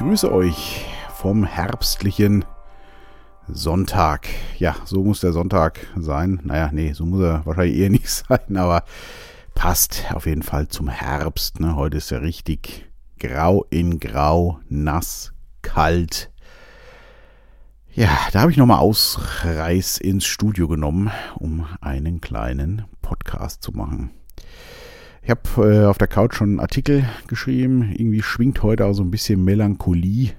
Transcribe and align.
grüße 0.00 0.32
euch 0.32 0.86
vom 1.14 1.44
herbstlichen 1.44 2.46
Sonntag. 3.48 4.28
Ja, 4.58 4.74
so 4.86 5.04
muss 5.04 5.20
der 5.20 5.34
Sonntag 5.34 5.86
sein. 5.94 6.40
Naja, 6.42 6.70
nee, 6.72 6.94
so 6.94 7.04
muss 7.04 7.20
er 7.20 7.44
wahrscheinlich 7.44 7.76
eher 7.76 7.90
nicht 7.90 8.08
sein, 8.08 8.56
aber 8.56 8.84
passt 9.54 10.06
auf 10.14 10.24
jeden 10.24 10.42
Fall 10.42 10.68
zum 10.68 10.88
Herbst. 10.88 11.60
Ne? 11.60 11.76
Heute 11.76 11.98
ist 11.98 12.08
ja 12.08 12.16
richtig 12.16 12.90
grau 13.18 13.66
in 13.68 14.00
grau, 14.00 14.60
nass, 14.70 15.34
kalt. 15.60 16.30
Ja, 17.92 18.08
da 18.32 18.40
habe 18.40 18.52
ich 18.52 18.56
nochmal 18.56 18.78
Ausreiß 18.78 19.98
ins 19.98 20.24
Studio 20.24 20.66
genommen, 20.66 21.10
um 21.34 21.66
einen 21.82 22.22
kleinen 22.22 22.86
Podcast 23.02 23.62
zu 23.62 23.72
machen. 23.72 24.12
Ich 25.22 25.30
habe 25.30 25.42
äh, 25.58 25.84
auf 25.84 25.98
der 25.98 26.08
Couch 26.08 26.34
schon 26.34 26.50
einen 26.50 26.60
Artikel 26.60 27.04
geschrieben. 27.26 27.92
Irgendwie 27.92 28.22
schwingt 28.22 28.62
heute 28.62 28.86
auch 28.86 28.94
so 28.94 29.02
ein 29.02 29.10
bisschen 29.10 29.44
Melancholie 29.44 30.32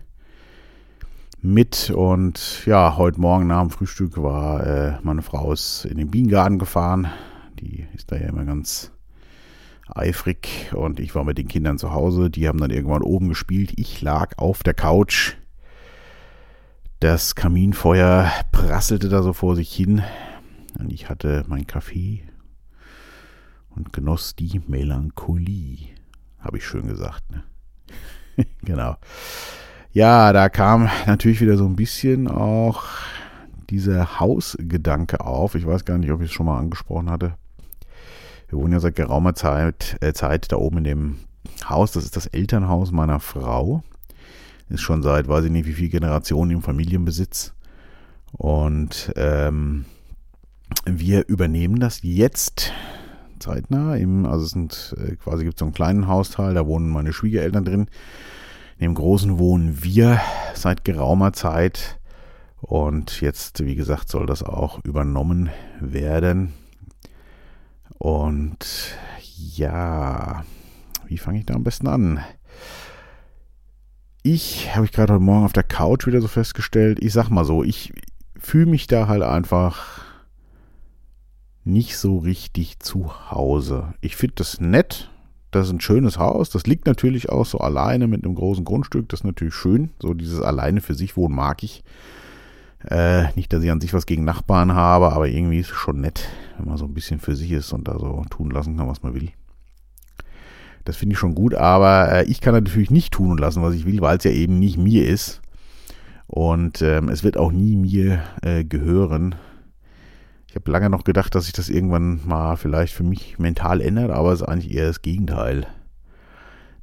mit. 1.42 1.92
Und 1.92 2.66
ja, 2.66 2.98
heute 2.98 3.22
Morgen 3.22 3.48
nach 3.48 3.62
dem 3.62 3.70
Frühstück 3.70 4.22
war 4.22 4.66
äh, 4.66 4.94
meine 5.04 5.22
Frau 5.22 5.54
ist 5.54 5.86
in 5.86 5.98
den 5.98 6.10
Bienengarten 6.10 6.58
gefahren. 6.58 7.08
Die 7.60 7.86
ist 7.94 8.12
da 8.12 8.16
ja 8.16 8.28
immer 8.28 8.44
ganz 8.44 8.92
eifrig. 9.88 10.72
Und 10.74 11.00
ich 11.00 11.14
war 11.14 11.24
mit 11.24 11.38
den 11.38 11.48
Kindern 11.48 11.78
zu 11.78 11.94
Hause. 11.94 12.32
Die 12.32 12.48
haben 12.48 12.60
dann 12.60 12.72
irgendwann 12.72 13.04
oben 13.04 13.30
gespielt. 13.30 13.74
Ich 13.76 14.02
lag 14.02 14.38
auf 14.38 14.64
der 14.64 14.74
Couch. 14.74 15.36
Das 17.00 17.36
Kaminfeuer 17.36 18.32
prasselte 18.52 19.10
da 19.10 19.22
so 19.22 19.34
vor 19.34 19.56
sich 19.56 19.72
hin. 19.72 20.02
Und 20.80 20.92
ich 20.92 21.08
hatte 21.10 21.44
meinen 21.48 21.68
Kaffee 21.68 22.24
und 23.76 23.94
genoss 23.94 24.36
die 24.36 24.62
Melancholie. 24.68 25.90
Habe 26.40 26.58
ich 26.58 26.66
schön 26.66 26.88
gesagt, 26.88 27.24
ne? 27.32 27.44
genau. 28.64 28.98
Ja, 29.94 30.32
da 30.34 30.50
kam 30.50 30.90
natürlich 31.06 31.42
wieder 31.42 31.58
so 31.58 31.66
ein 31.66 31.76
bisschen 31.76 32.28
auch 32.28 32.86
dieser 33.70 34.20
Hausgedanke 34.20 35.22
auf. 35.22 35.56
Ich 35.56 35.66
weiß 35.66 35.86
gar 35.86 35.98
nicht, 35.98 36.12
ob 36.12 36.22
ich 36.22 36.30
es 36.30 36.34
schon 36.34 36.46
mal 36.46 36.60
angesprochen 36.60 37.10
hatte. 37.10 37.36
Wir 38.50 38.60
wohnen 38.60 38.74
ja 38.74 38.80
seit 38.80 38.96
geraumer 38.96 39.34
Zeit, 39.34 39.98
äh, 40.02 40.14
Zeit 40.14 40.52
da 40.52 40.58
oben 40.58 40.80
in 40.80 40.84
dem 40.84 41.20
Haus. 41.68 41.92
Das 41.92 42.04
ist 42.04 42.16
das 42.16 42.28
Elternhaus 42.28 42.92
meiner 42.92 43.20
Frau. 43.20 43.84
Ist 44.70 44.82
schon 44.82 45.04
seit, 45.04 45.28
weiß 45.28 45.46
ich 45.46 45.52
nicht, 45.52 45.68
wie 45.68 45.74
viele 45.74 45.90
Generationen 45.90 46.52
im 46.52 46.62
Familienbesitz. 46.62 47.54
Und 48.32 49.12
ähm, 49.16 49.86
wir 50.86 51.28
übernehmen 51.28 51.80
das 51.80 52.00
jetzt 52.04 52.72
zeitnah. 53.42 53.96
Im, 53.96 54.26
also 54.26 54.46
es 54.46 54.52
sind 54.52 54.96
äh, 54.98 55.16
quasi 55.16 55.44
gibt 55.44 55.60
so 55.60 55.66
einen 55.66 55.74
kleinen 55.74 56.08
Hausteil, 56.08 56.54
da 56.54 56.66
wohnen 56.66 56.90
meine 56.90 57.14
Schwiegereltern 57.14 57.66
drin. 57.66 57.88
In 58.78 58.86
dem 58.86 58.96
großen 58.96 59.38
wohnen 59.38 59.84
wir 59.84 60.22
seit 60.56 60.86
geraumer 60.86 61.34
Zeit. 61.34 62.00
Und 62.62 63.22
jetzt, 63.22 63.64
wie 63.66 63.76
gesagt, 63.76 64.10
soll 64.10 64.26
das 64.26 64.44
auch 64.44 64.84
übernommen 64.84 65.50
werden. 65.80 66.54
Und 67.98 68.96
ja, 69.36 70.44
wie 71.06 71.18
fange 71.18 71.40
ich 71.40 71.46
da 71.46 71.56
am 71.56 71.64
besten 71.64 71.88
an? 71.88 72.20
Ich 74.24 74.76
habe 74.76 74.86
ich 74.86 74.92
gerade 74.92 75.14
heute 75.14 75.24
Morgen 75.24 75.46
auf 75.46 75.54
der 75.54 75.64
Couch 75.64 76.06
wieder 76.06 76.22
so 76.22 76.28
festgestellt, 76.28 77.00
ich 77.02 77.12
sag 77.12 77.30
mal 77.30 77.46
so, 77.46 77.64
ich 77.64 77.92
fühle 78.40 78.68
mich 78.68 78.88
da 78.88 79.08
halt 79.08 79.24
einfach 79.24 80.04
nicht 81.64 81.98
so 81.98 82.18
richtig 82.18 82.80
zu 82.80 83.32
Hause. 83.32 83.94
Ich 84.02 84.16
finde 84.16 84.36
das 84.38 84.60
nett. 84.60 85.10
Das 85.52 85.68
ist 85.68 85.74
ein 85.74 85.82
schönes 85.82 86.18
Haus. 86.18 86.50
Das 86.50 86.66
liegt 86.66 86.88
natürlich 86.88 87.30
auch 87.30 87.46
so 87.46 87.60
alleine 87.60 88.08
mit 88.08 88.24
einem 88.24 88.36
großen 88.36 88.64
Grundstück. 88.64 89.10
Das 89.10 89.22
ist 89.22 89.26
natürlich 89.26 89.54
schön. 89.54 89.92
So 90.00 90.14
dieses 90.14 90.42
alleine 90.42 90.82
für 90.82 90.94
sich 90.94 91.18
wohnen 91.18 91.36
mag 91.36 91.62
ich. 91.64 91.84
Äh, 92.90 93.32
nicht, 93.36 93.52
dass 93.54 93.64
ich 93.64 93.70
an 93.70 93.82
sich 93.82 93.94
was 93.94 94.06
gegen 94.06 94.24
Nachbarn 94.24 94.74
habe, 94.74 95.12
aber 95.12 95.28
irgendwie 95.28 95.60
ist 95.60 95.72
es 95.72 95.78
schon 95.78 96.02
nett, 96.02 96.30
wenn 96.58 96.68
man 96.68 96.78
so 96.78 96.86
ein 96.86 96.94
bisschen 96.94 97.20
für 97.20 97.36
sich 97.36 97.52
ist 97.52 97.74
und 97.74 97.88
da 97.88 98.00
so 98.00 98.26
tun 98.30 98.50
lassen 98.50 98.76
kann, 98.76 98.88
was 98.88 99.04
man 99.04 99.14
will. 99.14 99.30
Das 100.86 100.98
finde 100.98 101.14
ich 101.14 101.20
schon 101.20 101.36
gut, 101.36 101.54
aber 101.54 102.12
äh, 102.12 102.24
ich 102.26 102.42
kann 102.42 102.56
natürlich 102.56 102.90
nicht 102.90 103.14
tun 103.14 103.32
und 103.32 103.40
lassen, 103.40 103.62
was 103.62 103.76
ich 103.76 103.86
will, 103.86 104.02
weil 104.02 104.18
es 104.18 104.24
ja 104.24 104.32
eben 104.32 104.58
nicht 104.58 104.78
mir 104.78 105.08
ist. 105.08 105.42
Und 106.26 106.82
ähm, 106.82 107.10
es 107.10 107.24
wird 107.24 107.38
auch 107.38 107.52
nie 107.52 107.76
mir 107.76 108.24
äh, 108.42 108.64
gehören. 108.64 109.36
Ich 110.52 110.56
habe 110.56 110.70
lange 110.70 110.90
noch 110.90 111.06
gedacht, 111.06 111.34
dass 111.34 111.46
sich 111.46 111.54
das 111.54 111.70
irgendwann 111.70 112.20
mal 112.26 112.58
vielleicht 112.58 112.94
für 112.94 113.06
mich 113.06 113.40
mental 113.40 113.80
ändert, 113.80 114.12
aber 114.12 114.34
es 114.34 114.42
ist 114.42 114.48
eigentlich 114.50 114.74
eher 114.74 114.88
das 114.88 115.02
Gegenteil 115.02 115.66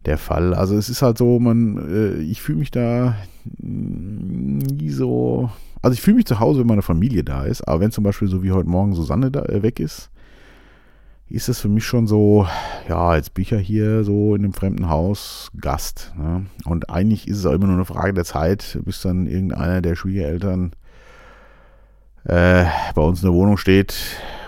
der 0.07 0.17
Fall. 0.17 0.55
Also 0.55 0.75
es 0.75 0.89
ist 0.89 1.03
halt 1.03 1.19
so, 1.19 1.39
man, 1.39 1.77
äh, 1.77 2.15
ich 2.23 2.41
fühle 2.41 2.61
mich 2.61 2.71
da 2.71 3.17
nie 3.59 4.89
so. 4.89 5.51
Also 5.83 5.93
ich 5.93 6.01
fühle 6.01 6.17
mich 6.17 6.25
zu 6.25 6.41
Hause, 6.41 6.61
wenn 6.61 6.67
meine 6.67 6.81
Familie 6.81 7.25
da 7.25 7.45
ist, 7.45 7.61
aber 7.69 7.81
wenn 7.81 7.91
zum 7.91 8.05
Beispiel 8.05 8.29
so 8.29 8.43
wie 8.43 8.53
heute 8.53 8.71
Morgen 8.71 8.95
Susanne 8.95 9.31
da 9.31 9.43
äh, 9.43 9.63
weg 9.63 9.81
ist, 9.81 10.09
ist 11.29 11.51
es 11.51 11.61
für 11.61 11.69
mich 11.69 11.85
schon 11.85 12.07
so, 12.07 12.47
ja, 12.89 13.17
jetzt 13.17 13.35
bin 13.35 13.43
ich 13.43 13.51
ja 13.51 13.59
hier 13.59 14.03
so 14.03 14.35
in 14.35 14.45
einem 14.45 14.55
fremden 14.55 14.89
Haus 14.89 15.51
Gast. 15.61 16.15
Ne? 16.17 16.47
Und 16.65 16.89
eigentlich 16.89 17.29
ist 17.29 17.37
es 17.37 17.45
auch 17.45 17.53
immer 17.53 17.67
nur 17.67 17.77
eine 17.77 17.85
Frage 17.85 18.15
der 18.15 18.25
Zeit, 18.25 18.79
bis 18.87 19.03
dann 19.03 19.27
irgendeiner 19.27 19.83
der 19.83 19.95
Schwiegereltern 19.95 20.73
äh, 20.73 20.88
bei 22.29 23.03
uns 23.03 23.23
in 23.23 23.29
der 23.29 23.35
Wohnung 23.35 23.57
steht 23.57 23.95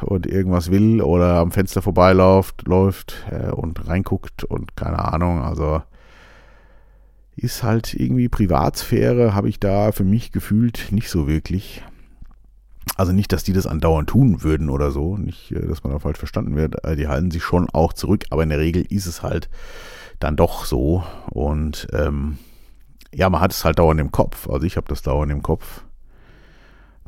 und 0.02 0.26
irgendwas 0.26 0.70
will 0.70 1.02
oder 1.02 1.36
am 1.36 1.52
Fenster 1.52 1.82
vorbeiläuft 1.82 2.66
läuft 2.66 3.24
äh, 3.30 3.50
und 3.50 3.86
reinguckt 3.88 4.44
und 4.44 4.76
keine 4.76 5.12
Ahnung, 5.12 5.42
also 5.42 5.82
ist 7.36 7.62
halt 7.62 7.94
irgendwie 7.94 8.28
Privatsphäre, 8.28 9.34
habe 9.34 9.48
ich 9.48 9.58
da 9.58 9.92
für 9.92 10.04
mich 10.04 10.32
gefühlt 10.32 10.88
nicht 10.90 11.08
so 11.08 11.26
wirklich. 11.26 11.82
Also 12.96 13.12
nicht, 13.12 13.32
dass 13.32 13.44
die 13.44 13.52
das 13.52 13.66
andauernd 13.66 14.10
tun 14.10 14.42
würden 14.42 14.68
oder 14.68 14.90
so, 14.90 15.16
nicht, 15.16 15.52
äh, 15.52 15.66
dass 15.66 15.82
man 15.82 15.92
da 15.92 15.98
falsch 15.98 16.18
verstanden 16.18 16.56
wird. 16.56 16.84
Äh, 16.84 16.96
die 16.96 17.08
halten 17.08 17.30
sich 17.30 17.42
schon 17.42 17.68
auch 17.70 17.92
zurück, 17.92 18.24
aber 18.30 18.42
in 18.42 18.50
der 18.50 18.58
Regel 18.58 18.82
ist 18.82 19.06
es 19.06 19.22
halt 19.22 19.48
dann 20.18 20.36
doch 20.36 20.66
so. 20.66 21.04
Und 21.30 21.88
ähm, 21.92 22.38
ja, 23.14 23.30
man 23.30 23.40
hat 23.40 23.52
es 23.52 23.64
halt 23.64 23.78
dauernd 23.78 24.00
im 24.00 24.12
Kopf. 24.12 24.48
Also 24.50 24.66
ich 24.66 24.76
habe 24.76 24.88
das 24.88 25.02
dauernd 25.02 25.32
im 25.32 25.42
Kopf 25.42 25.82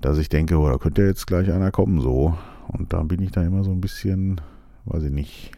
dass 0.03 0.19
ich 0.19 0.29
denke, 0.29 0.59
oh, 0.59 0.69
da 0.69 0.77
könnte 0.79 1.03
jetzt 1.03 1.27
gleich 1.27 1.51
einer 1.51 1.71
kommen, 1.71 2.01
so. 2.01 2.37
Und 2.69 2.93
da 2.93 3.03
bin 3.03 3.23
ich 3.23 3.31
da 3.33 3.43
immer 3.43 3.65
so 3.65 3.71
ein 3.71 3.81
bisschen, 3.81 4.41
weiß 4.85 5.05
ich 5.05 5.11
nicht, 5.11 5.53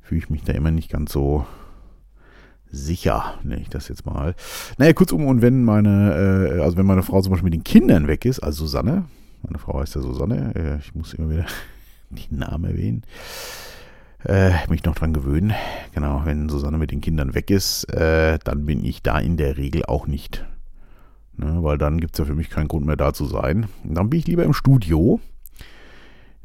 fühle 0.00 0.20
ich 0.20 0.30
mich 0.30 0.42
da 0.42 0.52
immer 0.52 0.70
nicht 0.70 0.90
ganz 0.90 1.12
so 1.12 1.46
sicher, 2.70 3.34
nenne 3.42 3.60
ich 3.60 3.68
das 3.68 3.88
jetzt 3.88 4.06
mal. 4.06 4.34
Naja, 4.78 4.92
kurzum, 4.92 5.26
und 5.26 5.42
wenn 5.42 5.64
meine, 5.64 6.56
äh, 6.58 6.62
also 6.62 6.76
wenn 6.76 6.86
meine 6.86 7.02
Frau 7.02 7.20
zum 7.20 7.30
Beispiel 7.30 7.50
mit 7.50 7.54
den 7.54 7.64
Kindern 7.64 8.06
weg 8.06 8.24
ist, 8.24 8.40
also 8.40 8.64
Susanne, 8.64 9.04
meine 9.42 9.58
Frau 9.58 9.80
heißt 9.80 9.94
ja 9.96 10.00
Susanne, 10.00 10.54
äh, 10.54 10.78
ich 10.78 10.94
muss 10.94 11.14
immer 11.14 11.30
wieder 11.30 11.46
die 12.10 12.34
Namen 12.34 12.64
erwähnen, 12.64 13.02
äh, 14.24 14.52
mich 14.68 14.84
noch 14.84 14.94
dran 14.94 15.12
gewöhnen. 15.12 15.52
Genau, 15.92 16.22
wenn 16.24 16.48
Susanne 16.48 16.78
mit 16.78 16.90
den 16.90 17.00
Kindern 17.00 17.34
weg 17.34 17.50
ist, 17.50 17.84
äh, 17.92 18.38
dann 18.44 18.66
bin 18.66 18.84
ich 18.84 19.02
da 19.02 19.18
in 19.18 19.36
der 19.36 19.56
Regel 19.56 19.84
auch 19.86 20.06
nicht 20.06 20.46
Ne, 21.40 21.62
weil 21.62 21.78
dann 21.78 22.00
gibt 22.00 22.12
es 22.12 22.18
ja 22.18 22.26
für 22.26 22.34
mich 22.34 22.50
keinen 22.50 22.68
Grund 22.68 22.84
mehr 22.84 22.96
da 22.96 23.14
zu 23.14 23.24
sein. 23.24 23.66
Und 23.82 23.94
dann 23.94 24.10
bin 24.10 24.18
ich 24.18 24.26
lieber 24.26 24.44
im 24.44 24.52
Studio. 24.52 25.20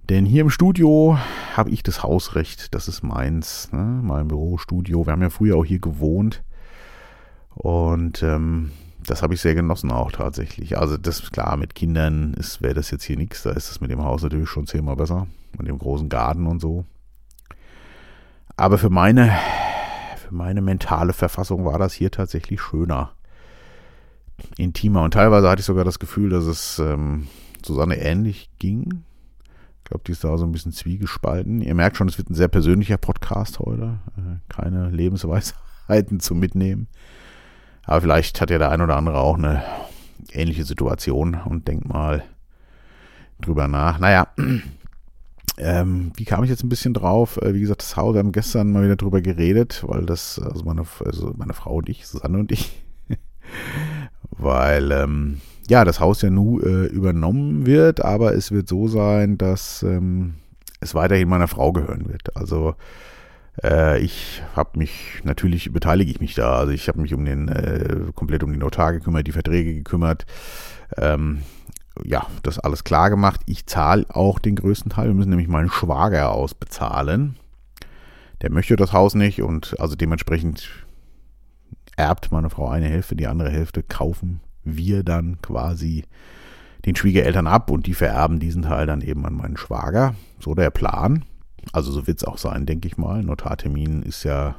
Denn 0.07 0.25
hier 0.25 0.41
im 0.41 0.50
Studio 0.50 1.17
habe 1.53 1.69
ich 1.72 1.83
das 1.83 2.01
Hausrecht. 2.01 2.73
Das 2.73 2.88
ist 2.88 3.03
meins, 3.03 3.69
ne? 3.73 4.00
mein 4.01 4.29
Bürostudio. 4.29 5.05
Wir 5.05 5.11
haben 5.11 5.22
ja 5.22 5.29
früher 5.29 5.57
auch 5.57 5.66
hier 5.66 5.79
gewohnt. 5.79 6.44
Und 7.55 8.23
ähm, 8.23 8.72
das 9.05 9.22
habe 9.22 9.34
ich 9.34 9.41
sehr 9.41 9.53
genossen 9.53 9.91
auch 9.91 10.13
tatsächlich. 10.13 10.78
Also 10.78 10.95
das 10.95 11.29
klar, 11.29 11.57
mit 11.57 11.75
Kindern 11.75 12.34
wäre 12.61 12.73
das 12.73 12.89
jetzt 12.89 13.03
hier 13.03 13.17
nichts. 13.17 13.43
Da 13.43 13.52
ist 13.52 13.70
es 13.70 13.81
mit 13.81 13.91
dem 13.91 14.02
Haus 14.02 14.23
natürlich 14.23 14.47
schon 14.47 14.66
zehnmal 14.66 14.96
besser. 14.96 15.28
Mit 15.58 15.67
dem 15.67 15.78
großen 15.78 16.08
Garten 16.08 16.47
und 16.47 16.61
so. 16.61 16.85
Aber 18.55 18.78
für 18.78 18.90
meine, 18.90 19.37
für 20.25 20.34
meine 20.34 20.61
mentale 20.61 21.11
Verfassung 21.11 21.66
war 21.66 21.79
das 21.79 21.91
hier 21.91 22.11
tatsächlich 22.11 22.61
schöner 22.61 23.11
intimer. 24.58 25.03
Und 25.03 25.14
teilweise 25.14 25.49
hatte 25.49 25.59
ich 25.61 25.66
sogar 25.66 25.85
das 25.85 25.99
Gefühl, 25.99 26.29
dass 26.29 26.46
es 26.46 26.79
ähm, 26.79 27.28
Susanne 27.64 27.97
ähnlich 27.97 28.49
ging. 28.59 29.03
Ich 29.84 29.90
glaube, 29.90 30.03
die 30.05 30.14
ist 30.14 30.23
da 30.23 30.37
so 30.37 30.46
ein 30.46 30.52
bisschen 30.52 30.72
zwiegespalten. 30.72 31.61
Ihr 31.61 31.76
merkt 31.76 31.97
schon, 31.97 32.08
es 32.08 32.17
wird 32.17 32.29
ein 32.29 32.35
sehr 32.35 32.47
persönlicher 32.47 32.97
Podcast 32.97 33.59
heute. 33.59 33.99
Äh, 34.17 34.37
keine 34.49 34.90
Lebensweisheiten 34.90 36.20
zum 36.20 36.40
Mitnehmen. 36.40 36.87
Aber 37.84 38.02
vielleicht 38.02 38.41
hat 38.41 38.49
ja 38.49 38.58
der 38.58 38.72
ein 38.72 38.82
oder 38.82 38.97
andere 38.97 39.20
auch 39.20 39.37
eine 39.37 39.64
ähnliche 40.32 40.64
Situation 40.64 41.35
und 41.35 41.67
denkt 41.67 41.87
mal 41.87 42.23
drüber 43.41 43.67
nach. 43.67 43.99
Naja, 43.99 44.28
ähm, 45.58 46.11
wie 46.16 46.26
kam 46.26 46.43
ich 46.43 46.49
jetzt 46.49 46.64
ein 46.64 46.70
bisschen 46.70 46.93
drauf? 46.93 47.37
Äh, 47.41 47.53
wie 47.53 47.61
gesagt, 47.61 47.82
das 47.82 47.96
Haus, 47.96 48.14
wir 48.14 48.20
haben 48.20 48.32
gestern 48.32 48.72
mal 48.72 48.84
wieder 48.84 48.96
drüber 48.96 49.22
geredet, 49.22 49.84
weil 49.87 50.05
das, 50.05 50.40
also 50.40 50.64
meine, 50.66 50.84
also 51.03 51.34
meine 51.37 51.53
Frau 51.53 51.76
und 51.76 51.90
ich, 51.90 52.08
Susanne 52.08 52.40
und 52.40 52.52
ich, 52.52 52.82
weil 54.31 54.91
ähm, 54.91 55.41
ja, 55.69 55.83
das 55.85 55.99
Haus 55.99 56.22
ja 56.22 56.29
nun 56.29 56.61
äh, 56.61 56.85
übernommen 56.85 57.66
wird, 57.66 58.03
aber 58.03 58.33
es 58.35 58.51
wird 58.51 58.67
so 58.67 58.87
sein, 58.87 59.37
dass 59.37 59.83
ähm, 59.83 60.35
es 60.79 60.93
weiterhin 60.95 61.29
meiner 61.29 61.47
Frau 61.47 61.72
gehören 61.72 62.07
wird. 62.07 62.35
Also 62.35 62.75
Äh, 63.63 63.99
ich 64.01 64.43
habe 64.53 64.77
mich, 64.77 65.22
natürlich 65.23 65.72
beteilige 65.72 66.11
ich 66.11 66.19
mich 66.19 66.35
da. 66.35 66.57
Also 66.57 66.73
ich 66.73 66.89
habe 66.89 66.99
mich 66.99 67.13
um 67.13 67.23
den, 67.23 67.47
äh, 67.47 68.11
komplett 68.13 68.43
um 68.43 68.51
den 68.51 68.59
Notar 68.59 68.91
gekümmert, 68.91 69.27
die 69.27 69.31
Verträge 69.31 69.73
gekümmert. 69.73 70.25
Ähm, 70.97 71.41
ja, 72.03 72.27
das 72.43 72.59
alles 72.59 72.83
klar 72.83 73.09
gemacht. 73.09 73.39
Ich 73.45 73.66
zahle 73.66 74.05
auch 74.09 74.39
den 74.39 74.57
größten 74.57 74.91
Teil. 74.91 75.07
Wir 75.07 75.13
müssen 75.13 75.29
nämlich 75.29 75.47
meinen 75.47 75.69
Schwager 75.69 76.31
ausbezahlen. 76.31 77.37
Der 78.41 78.51
möchte 78.51 78.75
das 78.75 78.91
Haus 78.91 79.16
nicht 79.16 79.41
und 79.41 79.79
also 79.79 79.95
dementsprechend 79.95 80.85
erbt 81.96 82.32
meine 82.32 82.50
Frau 82.50 82.68
eine 82.68 82.88
Hälfte, 82.88 83.16
die 83.16 83.28
andere 83.28 83.50
Hälfte 83.50 83.84
kaufen 83.84 84.42
wir 84.64 85.03
dann 85.03 85.42
quasi 85.42 86.03
den 86.86 86.96
Schwiegereltern 86.96 87.47
ab 87.47 87.72
und 87.72 87.88
die 87.88 87.94
vererben 87.94 88.40
diesen 88.40 88.64
Teil 88.64 88.86
dann 88.86 89.02
eben 89.02 89.26
an 89.26 89.34
meinen 89.34 89.58
Schwager. 89.58 90.16
So 90.40 90.53
der 90.53 90.70
Plan. 90.70 91.26
Also 91.72 91.92
so 91.92 92.06
wird 92.06 92.20
es 92.20 92.24
auch 92.28 92.38
sein, 92.38 92.66
denke 92.66 92.88
ich 92.88 92.97
mal. 92.97 93.24
Notartermin 93.24 94.03
ist 94.03 94.24
ja 94.24 94.56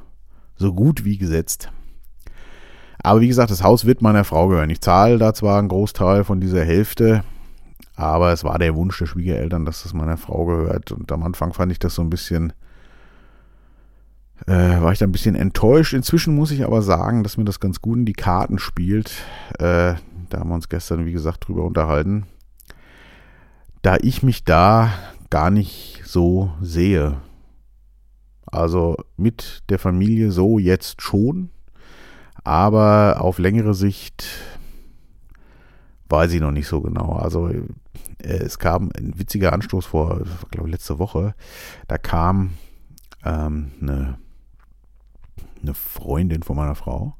so 0.56 0.72
gut 0.72 1.04
wie 1.04 1.18
gesetzt. 1.18 1.70
Aber 2.98 3.20
wie 3.20 3.28
gesagt, 3.28 3.50
das 3.50 3.62
Haus 3.62 3.84
wird 3.84 4.02
meiner 4.02 4.24
Frau 4.24 4.48
gehören. 4.48 4.70
Ich 4.70 4.80
zahle 4.80 5.18
da 5.18 5.34
zwar 5.34 5.58
einen 5.58 5.68
Großteil 5.68 6.24
von 6.24 6.40
dieser 6.40 6.64
Hälfte, 6.64 7.22
aber 7.94 8.32
es 8.32 8.42
war 8.42 8.58
der 8.58 8.74
Wunsch 8.74 8.98
der 8.98 9.06
Schwiegereltern, 9.06 9.64
dass 9.64 9.84
das 9.84 9.94
meiner 9.94 10.16
Frau 10.16 10.46
gehört. 10.46 10.90
Und 10.90 11.12
am 11.12 11.22
Anfang 11.22 11.52
fand 11.52 11.70
ich 11.70 11.78
das 11.78 11.94
so 11.94 12.02
ein 12.02 12.10
bisschen, 12.10 12.52
äh, 14.46 14.80
war 14.80 14.92
ich 14.92 14.98
da 14.98 15.06
ein 15.06 15.12
bisschen 15.12 15.34
enttäuscht. 15.34 15.94
Inzwischen 15.94 16.34
muss 16.34 16.50
ich 16.50 16.64
aber 16.64 16.82
sagen, 16.82 17.22
dass 17.22 17.36
mir 17.36 17.44
das 17.44 17.60
ganz 17.60 17.80
gut 17.80 17.98
in 17.98 18.04
die 18.06 18.12
Karten 18.12 18.58
spielt. 18.58 19.10
Äh, 19.58 19.94
da 20.28 20.40
haben 20.40 20.50
wir 20.50 20.54
uns 20.54 20.68
gestern, 20.68 21.06
wie 21.06 21.12
gesagt, 21.12 21.48
drüber 21.48 21.64
unterhalten. 21.64 22.26
Da 23.82 23.96
ich 24.00 24.22
mich 24.22 24.44
da 24.44 24.92
gar 25.30 25.50
nicht 25.50 26.02
so 26.04 26.52
sehe. 26.60 27.16
Also 28.46 28.96
mit 29.16 29.64
der 29.68 29.78
Familie 29.78 30.30
so 30.30 30.58
jetzt 30.58 31.02
schon, 31.02 31.50
aber 32.44 33.16
auf 33.20 33.38
längere 33.38 33.74
Sicht 33.74 34.26
weiß 36.08 36.32
ich 36.32 36.40
noch 36.40 36.52
nicht 36.52 36.68
so 36.68 36.80
genau. 36.80 37.12
Also 37.14 37.48
äh, 37.48 37.64
es 38.18 38.58
kam 38.58 38.90
ein 38.96 39.18
witziger 39.18 39.52
Anstoß 39.52 39.86
vor, 39.86 40.22
glaube 40.50 40.68
ich, 40.68 40.72
letzte 40.72 40.98
Woche. 40.98 41.34
Da 41.88 41.98
kam 41.98 42.52
ähm, 43.24 43.72
eine, 43.80 44.18
eine 45.66 45.74
Freundin 45.74 46.42
von 46.42 46.56
meiner 46.56 46.74
Frau. 46.74 47.14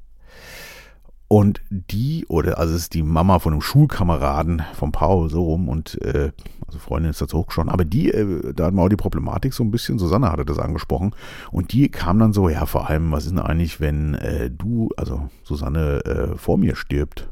Und 1.28 1.60
die, 1.70 2.24
oder 2.28 2.58
also 2.58 2.74
es 2.74 2.82
ist 2.82 2.94
die 2.94 3.02
Mama 3.02 3.40
von 3.40 3.52
einem 3.52 3.62
Schulkameraden 3.62 4.62
von 4.74 4.92
Paul, 4.92 5.28
so 5.28 5.42
rum, 5.42 5.68
und 5.68 6.00
äh, 6.02 6.30
also 6.66 6.78
Freundin 6.78 7.10
ist 7.10 7.20
dazu 7.20 7.38
hochgeschaut, 7.38 7.68
aber 7.68 7.84
die, 7.84 8.12
äh, 8.12 8.52
da 8.54 8.66
hatten 8.66 8.76
wir 8.76 8.82
auch 8.82 8.88
die 8.88 8.96
Problematik 8.96 9.52
so 9.52 9.64
ein 9.64 9.72
bisschen, 9.72 9.98
Susanne 9.98 10.30
hatte 10.30 10.44
das 10.44 10.60
angesprochen, 10.60 11.16
und 11.50 11.72
die 11.72 11.88
kam 11.88 12.20
dann 12.20 12.32
so, 12.32 12.48
ja, 12.48 12.64
vor 12.64 12.88
allem, 12.88 13.10
was 13.10 13.24
ist 13.24 13.32
denn 13.32 13.40
eigentlich, 13.40 13.80
wenn 13.80 14.14
äh, 14.14 14.50
du, 14.52 14.90
also 14.96 15.28
Susanne, 15.42 16.04
äh, 16.04 16.36
vor 16.36 16.58
mir 16.58 16.76
stirbt? 16.76 17.28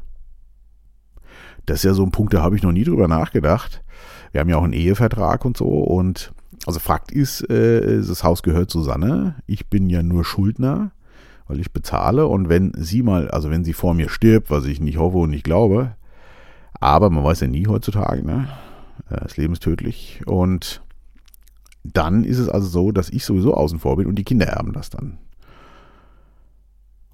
Das 1.65 1.77
ist 1.77 1.83
ja 1.83 1.93
so 1.93 2.03
ein 2.03 2.11
Punkt, 2.11 2.33
da 2.33 2.41
habe 2.41 2.57
ich 2.57 2.63
noch 2.63 2.73
nie 2.73 2.83
drüber 2.83 3.07
nachgedacht. 3.07 3.81
Wir 4.33 4.41
haben 4.41 4.49
ja 4.49 4.57
auch 4.57 4.63
einen 4.63 4.73
Ehevertrag 4.73 5.45
und 5.45 5.55
so, 5.55 5.67
und 5.67 6.33
also 6.65 6.79
Fakt 6.79 7.13
ist, 7.13 7.49
äh, 7.49 7.97
das 7.97 8.25
Haus 8.25 8.43
gehört 8.43 8.71
Susanne, 8.71 9.35
ich 9.47 9.69
bin 9.69 9.89
ja 9.89 10.03
nur 10.03 10.25
Schuldner 10.25 10.91
weil 11.47 11.59
ich 11.59 11.71
bezahle 11.71 12.27
und 12.27 12.49
wenn 12.49 12.73
sie 12.75 13.03
mal, 13.03 13.29
also 13.29 13.49
wenn 13.49 13.63
sie 13.63 13.73
vor 13.73 13.93
mir 13.93 14.09
stirbt, 14.09 14.49
was 14.49 14.65
ich 14.65 14.79
nicht 14.79 14.97
hoffe 14.97 15.17
und 15.17 15.29
nicht 15.29 15.43
glaube, 15.43 15.95
aber 16.79 17.09
man 17.09 17.23
weiß 17.23 17.41
ja 17.41 17.47
nie 17.47 17.67
heutzutage, 17.67 18.25
ne? 18.25 18.47
Äh, 19.09 19.21
das 19.21 19.37
Leben 19.37 19.53
ist 19.53 19.63
tödlich 19.63 20.21
und 20.25 20.81
dann 21.83 22.23
ist 22.23 22.39
es 22.39 22.49
also 22.49 22.67
so, 22.67 22.91
dass 22.91 23.09
ich 23.09 23.25
sowieso 23.25 23.53
außen 23.53 23.79
vor 23.79 23.97
bin 23.97 24.07
und 24.07 24.15
die 24.15 24.23
Kinder 24.23 24.47
erben 24.47 24.73
das 24.73 24.89
dann. 24.89 25.19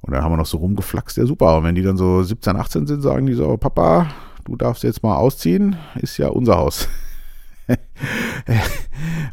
Und 0.01 0.13
dann 0.13 0.23
haben 0.23 0.31
wir 0.31 0.37
noch 0.37 0.45
so 0.45 0.57
rumgeflaxt, 0.57 1.17
ja 1.17 1.25
super. 1.25 1.57
Und 1.57 1.63
wenn 1.63 1.75
die 1.75 1.83
dann 1.83 1.97
so 1.97 2.23
17, 2.23 2.55
18 2.55 2.87
sind, 2.87 3.01
sagen 3.01 3.27
die 3.27 3.33
so, 3.33 3.55
Papa, 3.57 4.09
du 4.45 4.55
darfst 4.55 4.83
jetzt 4.83 5.03
mal 5.03 5.15
ausziehen, 5.15 5.75
ist 5.95 6.17
ja 6.17 6.29
unser 6.29 6.57
Haus. 6.57 6.87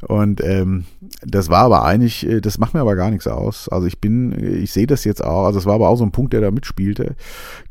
und 0.06 0.42
ähm, 0.44 0.84
das 1.22 1.48
war 1.48 1.64
aber 1.64 1.84
eigentlich, 1.84 2.26
äh, 2.26 2.40
das 2.40 2.58
macht 2.58 2.74
mir 2.74 2.80
aber 2.80 2.96
gar 2.96 3.10
nichts 3.10 3.26
aus. 3.26 3.68
Also 3.68 3.86
ich 3.86 4.00
bin, 4.00 4.32
ich 4.62 4.72
sehe 4.72 4.86
das 4.86 5.04
jetzt 5.04 5.24
auch, 5.24 5.46
also 5.46 5.58
es 5.58 5.66
war 5.66 5.74
aber 5.74 5.88
auch 5.88 5.96
so 5.96 6.04
ein 6.04 6.12
Punkt, 6.12 6.32
der 6.32 6.40
da 6.40 6.50
mitspielte. 6.50 7.16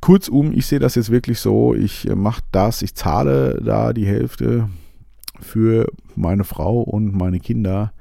Kurzum, 0.01 0.51
ich 0.51 0.65
sehe 0.65 0.79
das 0.79 0.95
jetzt 0.95 1.11
wirklich 1.11 1.39
so, 1.39 1.73
ich 1.73 2.07
äh, 2.09 2.15
mache 2.15 2.41
das, 2.51 2.81
ich 2.81 2.95
zahle 2.95 3.61
da 3.63 3.93
die 3.93 4.05
Hälfte 4.05 4.69
für 5.39 5.87
meine 6.15 6.43
Frau 6.43 6.81
und 6.81 7.13
meine 7.13 7.39
Kinder. 7.39 7.93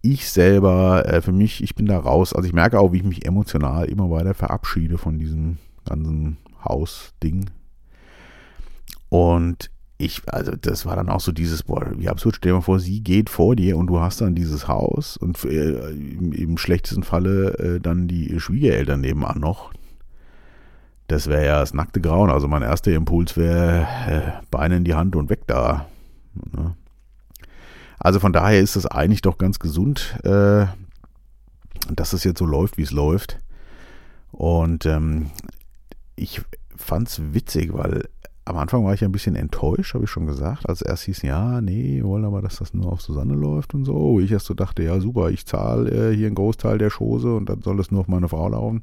Ich 0.00 0.30
selber, 0.30 1.04
äh, 1.06 1.20
für 1.20 1.32
mich, 1.32 1.62
ich 1.62 1.74
bin 1.74 1.86
da 1.86 1.98
raus. 1.98 2.32
Also 2.32 2.46
ich 2.46 2.54
merke 2.54 2.80
auch, 2.80 2.92
wie 2.92 2.98
ich 2.98 3.04
mich 3.04 3.26
emotional 3.26 3.86
immer 3.86 4.10
weiter 4.10 4.34
verabschiede 4.34 4.98
von 4.98 5.18
diesem 5.18 5.58
ganzen 5.84 6.38
Hausding. 6.64 7.50
Und 9.08 9.71
ich, 10.02 10.22
also 10.26 10.52
das 10.52 10.84
war 10.84 10.96
dann 10.96 11.08
auch 11.08 11.20
so 11.20 11.32
dieses, 11.32 11.62
boah, 11.62 11.86
wie 11.96 12.08
absurd, 12.08 12.36
stell 12.36 12.50
dir 12.50 12.56
mal 12.56 12.62
vor, 12.62 12.80
sie 12.80 13.00
geht 13.00 13.30
vor 13.30 13.54
dir 13.54 13.76
und 13.76 13.86
du 13.86 14.00
hast 14.00 14.20
dann 14.20 14.34
dieses 14.34 14.66
Haus 14.66 15.16
und 15.16 15.42
äh, 15.44 15.90
im, 15.90 16.32
im, 16.32 16.58
schlechtesten 16.58 17.04
Falle 17.04 17.58
äh, 17.58 17.80
dann 17.80 18.08
die 18.08 18.38
Schwiegereltern 18.40 19.00
nebenan 19.00 19.38
noch. 19.38 19.72
Das 21.06 21.28
wäre 21.28 21.46
ja 21.46 21.60
das 21.60 21.74
nackte 21.74 22.00
Grauen. 22.00 22.30
Also 22.30 22.48
mein 22.48 22.62
erster 22.62 22.92
Impuls 22.92 23.36
wäre 23.36 23.86
äh, 24.08 24.32
Beine 24.50 24.76
in 24.76 24.84
die 24.84 24.94
Hand 24.94 25.14
und 25.14 25.30
weg 25.30 25.46
da. 25.46 25.86
Ne? 26.52 26.74
Also 27.98 28.18
von 28.18 28.32
daher 28.32 28.60
ist 28.60 28.74
das 28.74 28.86
eigentlich 28.86 29.22
doch 29.22 29.38
ganz 29.38 29.58
gesund, 29.58 30.18
äh, 30.24 30.66
dass 31.90 32.12
es 32.12 32.24
jetzt 32.24 32.38
so 32.38 32.46
läuft, 32.46 32.76
wie 32.76 32.82
es 32.82 32.90
läuft. 32.90 33.38
Und 34.32 34.86
ähm, 34.86 35.30
ich 36.16 36.40
fand 36.74 37.08
es 37.08 37.34
witzig, 37.34 37.72
weil 37.72 38.08
am 38.44 38.56
Anfang 38.56 38.84
war 38.84 38.92
ich 38.94 39.04
ein 39.04 39.12
bisschen 39.12 39.36
enttäuscht, 39.36 39.94
habe 39.94 40.04
ich 40.04 40.10
schon 40.10 40.26
gesagt. 40.26 40.68
Als 40.68 40.82
erst 40.82 41.04
hieß, 41.04 41.22
ja, 41.22 41.60
nee, 41.60 42.02
wollen 42.02 42.24
aber, 42.24 42.42
dass 42.42 42.56
das 42.56 42.74
nur 42.74 42.92
auf 42.92 43.00
Susanne 43.00 43.34
läuft 43.34 43.74
und 43.74 43.84
so. 43.84 44.18
Ich 44.20 44.32
erst 44.32 44.46
so 44.46 44.54
dachte, 44.54 44.82
ja, 44.82 44.98
super, 45.00 45.30
ich 45.30 45.46
zahle 45.46 45.90
äh, 45.90 46.16
hier 46.16 46.26
einen 46.26 46.34
Großteil 46.34 46.78
der 46.78 46.90
Chose 46.90 47.34
und 47.34 47.48
dann 47.48 47.62
soll 47.62 47.78
es 47.78 47.90
nur 47.90 48.00
auf 48.00 48.08
meine 48.08 48.28
Frau 48.28 48.48
laufen. 48.48 48.82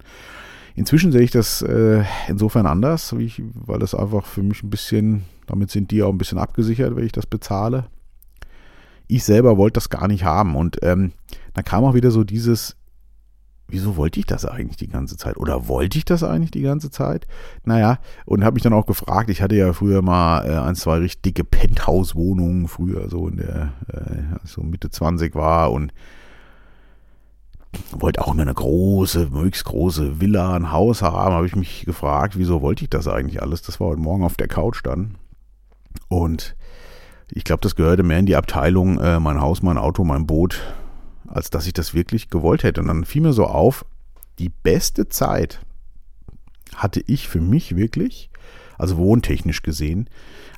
Inzwischen 0.75 1.11
sehe 1.11 1.23
ich 1.23 1.31
das 1.31 1.61
äh, 1.61 2.03
insofern 2.29 2.65
anders, 2.65 3.11
ich, 3.13 3.41
weil 3.53 3.79
das 3.79 3.93
einfach 3.93 4.25
für 4.25 4.43
mich 4.43 4.63
ein 4.63 4.69
bisschen, 4.69 5.23
damit 5.45 5.71
sind 5.71 5.91
die 5.91 6.03
auch 6.03 6.11
ein 6.11 6.17
bisschen 6.17 6.37
abgesichert, 6.37 6.95
wenn 6.95 7.05
ich 7.05 7.11
das 7.11 7.25
bezahle. 7.25 7.85
Ich 9.07 9.25
selber 9.25 9.57
wollte 9.57 9.73
das 9.73 9.89
gar 9.89 10.07
nicht 10.07 10.23
haben 10.23 10.55
und 10.55 10.77
ähm, 10.83 11.11
dann 11.53 11.65
kam 11.65 11.83
auch 11.83 11.95
wieder 11.95 12.11
so 12.11 12.23
dieses, 12.23 12.77
wieso 13.69 13.97
wollte 13.97 14.19
ich 14.19 14.25
das 14.25 14.45
eigentlich 14.45 14.77
die 14.77 14.87
ganze 14.87 15.17
Zeit? 15.17 15.37
Oder 15.37 15.67
wollte 15.67 15.97
ich 15.97 16.05
das 16.05 16.23
eigentlich 16.23 16.51
die 16.51 16.61
ganze 16.61 16.91
Zeit? 16.91 17.27
Naja, 17.63 17.99
und 18.25 18.43
habe 18.43 18.55
mich 18.55 18.63
dann 18.63 18.73
auch 18.73 18.85
gefragt, 18.85 19.29
ich 19.29 19.41
hatte 19.41 19.55
ja 19.55 19.73
früher 19.73 20.01
mal 20.01 20.45
äh, 20.45 20.57
ein, 20.57 20.75
zwei 20.75 20.97
richtig 20.97 21.21
dicke 21.21 21.43
Penthouse-Wohnungen, 21.43 22.67
früher 22.67 23.09
so 23.09 23.27
in 23.27 23.37
der, 23.37 23.73
äh, 23.87 24.37
so 24.45 24.61
Mitte 24.61 24.89
20 24.89 25.35
war 25.35 25.71
und 25.71 25.93
wollte 27.91 28.21
auch 28.21 28.33
immer 28.33 28.41
eine 28.41 28.53
große, 28.53 29.29
möglichst 29.31 29.65
große 29.65 30.19
Villa, 30.19 30.55
ein 30.55 30.71
Haus 30.71 31.01
haben, 31.01 31.33
habe 31.33 31.45
ich 31.45 31.55
mich 31.55 31.85
gefragt, 31.85 32.37
wieso 32.37 32.61
wollte 32.61 32.83
ich 32.83 32.89
das 32.89 33.07
eigentlich 33.07 33.41
alles? 33.41 33.61
Das 33.61 33.79
war 33.79 33.89
heute 33.89 34.01
Morgen 34.01 34.23
auf 34.23 34.35
der 34.35 34.47
Couch 34.47 34.81
dann. 34.83 35.15
Und 36.07 36.55
ich 37.29 37.43
glaube, 37.43 37.61
das 37.61 37.75
gehörte 37.75 38.03
mehr 38.03 38.19
in 38.19 38.25
die 38.25 38.35
Abteilung 38.35 38.99
äh, 38.99 39.19
mein 39.19 39.39
Haus, 39.39 39.61
mein 39.61 39.77
Auto, 39.77 40.03
mein 40.03 40.25
Boot, 40.25 40.59
als 41.29 41.49
dass 41.49 41.67
ich 41.67 41.73
das 41.73 41.93
wirklich 41.93 42.29
gewollt 42.29 42.63
hätte. 42.63 42.81
Und 42.81 42.87
dann 42.87 43.05
fiel 43.05 43.21
mir 43.21 43.33
so 43.33 43.45
auf, 43.45 43.85
die 44.39 44.49
beste 44.49 45.09
Zeit 45.09 45.59
hatte 46.75 47.01
ich 47.05 47.27
für 47.27 47.41
mich 47.41 47.75
wirklich, 47.75 48.29
also 48.77 48.97
wohntechnisch 48.97 49.61
gesehen, 49.61 50.09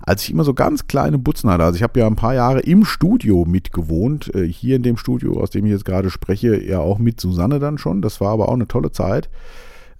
als 0.02 0.24
ich 0.24 0.32
immer 0.32 0.44
so 0.44 0.54
ganz 0.54 0.88
kleine 0.88 1.18
Butzen 1.18 1.50
hatte. 1.50 1.64
Also 1.64 1.78
ich 1.78 1.84
habe 1.84 2.00
ja 2.00 2.08
ein 2.08 2.16
paar 2.16 2.34
Jahre 2.34 2.60
im 2.60 2.86
Studio 2.86 3.46
mitgewohnt, 3.46 4.34
äh, 4.36 4.48
hier 4.48 4.76
in 4.76 4.84
dem 4.84 4.98
Studio, 4.98 5.40
aus 5.40 5.50
dem 5.50 5.66
ich 5.66 5.72
jetzt 5.72 5.86
gerade 5.86 6.10
spreche, 6.10 6.62
ja 6.62 6.80
auch 6.80 7.00
mit 7.00 7.20
Susanne 7.20 7.60
dann 7.60 7.78
schon. 7.78 8.02
Das 8.02 8.22
war 8.22 8.32
aber 8.32 8.50
auch 8.50 8.54
eine 8.54 8.68
tolle 8.68 8.92
Zeit. 8.92 9.30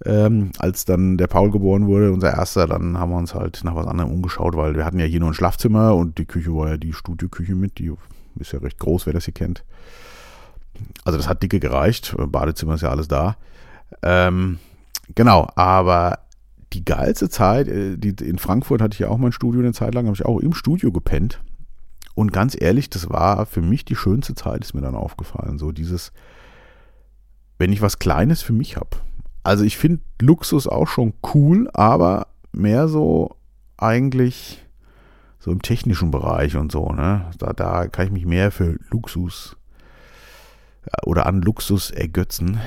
Ähm, 0.04 0.50
als 0.58 0.84
dann 0.84 1.16
der 1.16 1.28
Paul 1.28 1.52
geboren 1.52 1.86
wurde, 1.86 2.12
unser 2.12 2.32
erster, 2.32 2.66
dann 2.66 2.98
haben 2.98 3.12
wir 3.12 3.18
uns 3.18 3.34
halt 3.34 3.62
nach 3.62 3.76
was 3.76 3.86
anderem 3.86 4.10
umgeschaut, 4.10 4.56
weil 4.56 4.74
wir 4.74 4.84
hatten 4.84 4.98
ja 4.98 5.06
hier 5.06 5.20
nur 5.20 5.30
ein 5.30 5.34
Schlafzimmer 5.34 5.94
und 5.94 6.18
die 6.18 6.24
Küche 6.24 6.52
war 6.52 6.70
ja 6.70 6.76
die 6.76 6.92
Studioküche 6.92 7.54
mit, 7.54 7.78
die 7.78 7.92
ist 8.40 8.52
ja 8.52 8.58
recht 8.58 8.80
groß, 8.80 9.06
wer 9.06 9.12
das 9.12 9.26
hier 9.26 9.34
kennt. 9.34 9.64
Also 11.04 11.18
das 11.18 11.28
hat 11.28 11.42
dicke 11.42 11.60
gereicht. 11.60 12.14
Badezimmer 12.18 12.74
ist 12.74 12.82
ja 12.82 12.90
alles 12.90 13.08
da. 13.08 13.36
Ähm, 14.02 14.58
genau, 15.14 15.48
aber 15.54 16.20
die 16.72 16.84
geilste 16.84 17.28
Zeit, 17.28 17.68
äh, 17.68 17.96
die, 17.96 18.14
in 18.24 18.38
Frankfurt 18.38 18.80
hatte 18.80 18.94
ich 18.94 19.00
ja 19.00 19.08
auch 19.08 19.18
mein 19.18 19.32
Studio 19.32 19.60
eine 19.60 19.72
Zeit 19.72 19.94
lang, 19.94 20.06
habe 20.06 20.16
ich 20.16 20.24
auch 20.24 20.38
im 20.40 20.54
Studio 20.54 20.92
gepennt. 20.92 21.40
Und 22.14 22.32
ganz 22.32 22.56
ehrlich, 22.58 22.90
das 22.90 23.08
war 23.08 23.46
für 23.46 23.62
mich 23.62 23.84
die 23.84 23.96
schönste 23.96 24.34
Zeit, 24.34 24.62
ist 24.62 24.74
mir 24.74 24.82
dann 24.82 24.94
aufgefallen. 24.94 25.58
So 25.58 25.72
dieses, 25.72 26.12
wenn 27.58 27.72
ich 27.72 27.82
was 27.82 27.98
Kleines 27.98 28.42
für 28.42 28.52
mich 28.52 28.76
habe. 28.76 28.96
Also 29.42 29.64
ich 29.64 29.78
finde 29.78 30.02
Luxus 30.20 30.66
auch 30.66 30.88
schon 30.88 31.14
cool, 31.34 31.68
aber 31.72 32.28
mehr 32.52 32.86
so 32.88 33.36
eigentlich 33.76 34.64
so 35.38 35.50
im 35.50 35.62
technischen 35.62 36.10
Bereich 36.10 36.56
und 36.56 36.70
so. 36.70 36.92
Ne? 36.92 37.30
Da, 37.38 37.52
da 37.52 37.88
kann 37.88 38.06
ich 38.06 38.12
mich 38.12 38.26
mehr 38.26 38.50
für 38.52 38.78
Luxus 38.90 39.56
oder 41.04 41.26
an 41.26 41.42
Luxus 41.42 41.90
ergötzen. 41.90 42.58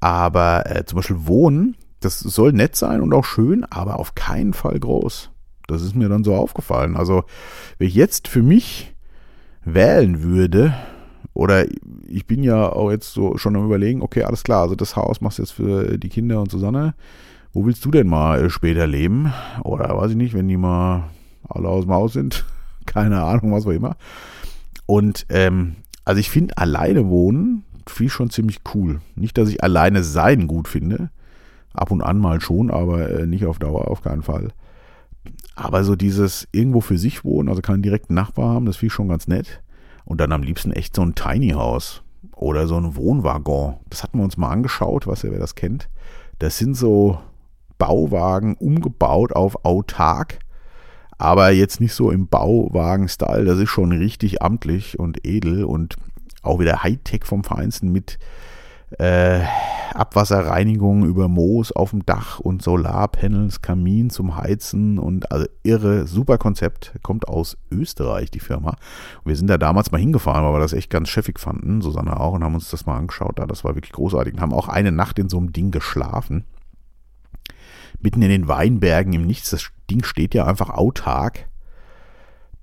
Aber 0.00 0.64
äh, 0.70 0.84
zum 0.84 0.96
Beispiel 0.96 1.26
Wohnen, 1.26 1.76
das 2.00 2.20
soll 2.20 2.52
nett 2.52 2.76
sein 2.76 3.00
und 3.00 3.14
auch 3.14 3.24
schön, 3.24 3.64
aber 3.64 3.98
auf 3.98 4.14
keinen 4.14 4.52
Fall 4.52 4.78
groß. 4.78 5.30
Das 5.66 5.82
ist 5.82 5.94
mir 5.94 6.08
dann 6.08 6.24
so 6.24 6.34
aufgefallen. 6.34 6.96
Also, 6.96 7.24
wenn 7.78 7.88
ich 7.88 7.94
jetzt 7.94 8.28
für 8.28 8.42
mich 8.42 8.94
wählen 9.64 10.22
würde, 10.22 10.74
oder 11.32 11.66
ich 12.06 12.26
bin 12.26 12.44
ja 12.44 12.70
auch 12.70 12.90
jetzt 12.90 13.12
so 13.12 13.38
schon 13.38 13.56
am 13.56 13.64
überlegen, 13.64 14.02
okay, 14.02 14.22
alles 14.22 14.44
klar, 14.44 14.62
also 14.62 14.74
das 14.74 14.94
Haus 14.94 15.20
machst 15.20 15.38
du 15.38 15.42
jetzt 15.42 15.52
für 15.52 15.98
die 15.98 16.08
Kinder 16.08 16.40
und 16.40 16.50
Susanne. 16.50 16.94
Wo 17.52 17.64
willst 17.66 17.84
du 17.84 17.90
denn 17.90 18.08
mal 18.08 18.44
äh, 18.44 18.50
später 18.50 18.86
leben? 18.86 19.32
Oder 19.62 19.96
weiß 19.96 20.10
ich 20.10 20.16
nicht, 20.16 20.34
wenn 20.34 20.48
die 20.48 20.56
mal 20.56 21.10
alle 21.48 21.68
aus 21.68 21.84
dem 21.84 21.92
Haus 21.92 22.12
sind. 22.12 22.44
Keine 22.86 23.22
Ahnung, 23.22 23.52
was 23.52 23.66
auch 23.66 23.70
immer. 23.70 23.96
Und 24.86 25.26
ähm, 25.28 25.76
also 26.04 26.20
ich 26.20 26.30
finde 26.30 26.56
alleine 26.58 27.08
wohnen 27.08 27.64
viel 27.86 28.08
schon 28.08 28.30
ziemlich 28.30 28.60
cool. 28.74 29.00
Nicht, 29.14 29.36
dass 29.38 29.48
ich 29.48 29.62
alleine 29.62 30.02
sein 30.02 30.46
gut 30.46 30.68
finde. 30.68 31.10
Ab 31.72 31.90
und 31.90 32.02
an 32.02 32.18
mal 32.18 32.40
schon, 32.40 32.70
aber 32.70 33.10
äh, 33.10 33.26
nicht 33.26 33.46
auf 33.46 33.58
Dauer, 33.58 33.90
auf 33.90 34.02
keinen 34.02 34.22
Fall. 34.22 34.50
Aber 35.56 35.84
so 35.84 35.96
dieses 35.96 36.48
irgendwo 36.52 36.80
für 36.80 36.98
sich 36.98 37.24
wohnen, 37.24 37.48
also 37.48 37.62
keinen 37.62 37.82
direkten 37.82 38.14
Nachbar 38.14 38.54
haben, 38.54 38.66
das 38.66 38.76
finde 38.76 38.88
ich 38.88 38.92
schon 38.92 39.08
ganz 39.08 39.26
nett. 39.26 39.62
Und 40.04 40.20
dann 40.20 40.32
am 40.32 40.42
liebsten 40.42 40.72
echt 40.72 40.94
so 40.94 41.02
ein 41.02 41.14
Tiny 41.14 41.50
House 41.50 42.02
oder 42.36 42.66
so 42.66 42.76
ein 42.76 42.96
Wohnwaggon. 42.96 43.74
Das 43.90 44.02
hatten 44.02 44.18
wir 44.18 44.24
uns 44.24 44.36
mal 44.36 44.50
angeschaut, 44.50 45.06
was 45.06 45.22
ja 45.22 45.30
wer 45.30 45.38
das 45.38 45.54
kennt. 45.54 45.88
Das 46.38 46.58
sind 46.58 46.74
so 46.76 47.18
Bauwagen 47.78 48.54
umgebaut 48.54 49.32
auf 49.32 49.64
autark, 49.64 50.38
aber 51.18 51.50
jetzt 51.50 51.80
nicht 51.80 51.94
so 51.94 52.10
im 52.10 52.28
Bauwagen-Style. 52.28 53.44
Das 53.44 53.58
ist 53.58 53.70
schon 53.70 53.92
richtig 53.92 54.42
amtlich 54.42 54.98
und 54.98 55.26
edel 55.26 55.64
und 55.64 55.96
auch 56.42 56.58
wieder 56.58 56.82
Hightech 56.82 57.24
vom 57.24 57.44
Feinsten 57.44 57.90
mit 57.90 58.18
äh, 58.98 59.40
Abwasserreinigung 59.94 61.04
über 61.04 61.28
Moos 61.28 61.72
auf 61.72 61.90
dem 61.90 62.04
Dach 62.04 62.40
und 62.40 62.62
Solarpanels, 62.62 63.62
Kamin 63.62 64.10
zum 64.10 64.36
Heizen 64.36 64.98
und 64.98 65.30
also 65.30 65.46
irre, 65.62 66.06
super 66.06 66.38
Konzept. 66.38 66.92
Kommt 67.02 67.28
aus 67.28 67.56
Österreich, 67.70 68.30
die 68.30 68.40
Firma. 68.40 68.70
Und 68.70 69.26
wir 69.26 69.36
sind 69.36 69.48
da 69.48 69.58
damals 69.58 69.92
mal 69.92 70.00
hingefahren, 70.00 70.44
weil 70.44 70.52
wir 70.52 70.60
das 70.60 70.72
echt 70.72 70.90
ganz 70.90 71.08
chefig 71.08 71.38
fanden, 71.38 71.80
Susanne 71.80 72.18
auch, 72.18 72.32
und 72.34 72.44
haben 72.44 72.54
uns 72.54 72.70
das 72.70 72.86
mal 72.86 72.96
angeschaut. 72.96 73.38
Da, 73.38 73.46
das 73.46 73.64
war 73.64 73.74
wirklich 73.74 73.92
großartig. 73.92 74.34
Und 74.34 74.40
haben 74.40 74.52
auch 74.52 74.68
eine 74.68 74.92
Nacht 74.92 75.18
in 75.18 75.28
so 75.28 75.38
einem 75.38 75.52
Ding 75.52 75.70
geschlafen. 75.70 76.44
Mitten 78.00 78.22
in 78.22 78.30
den 78.30 78.48
Weinbergen 78.48 79.12
im 79.12 79.26
Nichts. 79.26 79.50
Das 79.50 79.70
Ding 79.90 80.04
steht 80.04 80.34
ja 80.34 80.46
einfach 80.46 80.70
autark. 80.70 81.48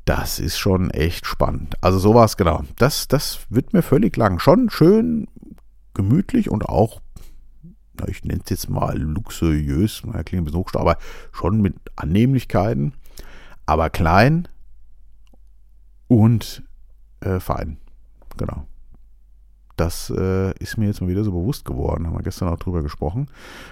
Das 0.06 0.40
ist 0.40 0.58
schon 0.58 0.90
echt 0.90 1.26
spannend. 1.26 1.76
Also 1.82 2.00
sowas, 2.00 2.38
genau. 2.38 2.64
Das, 2.78 3.08
das 3.08 3.46
wird 3.50 3.74
mir 3.74 3.82
völlig 3.82 4.18
lang. 4.18 4.40
Schon 4.40 4.70
schön 4.70 5.28
gemütlich 5.94 6.50
und 6.50 6.68
auch, 6.68 7.02
ich 8.08 8.24
nenne 8.24 8.42
es 8.44 8.50
jetzt 8.50 8.70
mal 8.70 8.98
luxuriös, 8.98 10.02
klingt 10.02 10.34
ein 10.34 10.46
bisschen 10.46 10.60
hochstau, 10.60 10.80
aber 10.80 10.98
schon 11.32 11.62
mit 11.62 11.76
Annehmlichkeiten, 11.96 12.94
aber 13.66 13.90
klein 13.90 14.48
und 16.08 16.64
äh, 17.20 17.40
fein. 17.40 17.78
Genau. 18.38 18.66
Das 19.82 20.14
äh, 20.16 20.52
ist 20.60 20.78
mir 20.78 20.86
jetzt 20.86 21.02
mal 21.02 21.08
wieder 21.08 21.24
so 21.24 21.32
bewusst 21.32 21.66
geworden. 21.66 22.06
Haben 22.06 22.16
wir 22.16 22.22
gestern 22.22 22.50
auch 22.50 22.60
drüber 22.60 22.84
gesprochen. 22.84 23.30